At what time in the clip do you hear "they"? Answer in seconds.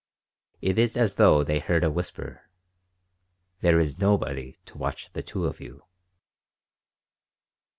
1.43-1.59